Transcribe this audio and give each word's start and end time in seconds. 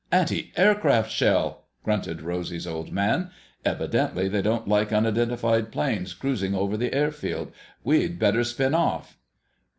"Antiaircraft 0.11 1.11
shell!" 1.11 1.67
grunted 1.83 2.23
Rosy's 2.23 2.65
Old 2.65 2.91
Man. 2.91 3.29
"Evidently 3.63 4.27
they 4.27 4.41
don't 4.41 4.67
like 4.67 4.91
unidentified 4.91 5.71
planes 5.71 6.15
cruising 6.15 6.55
over 6.55 6.75
the 6.75 6.91
airfield. 6.91 7.51
We'd 7.83 8.17
better 8.17 8.43
spin 8.43 8.73
off." 8.73 9.19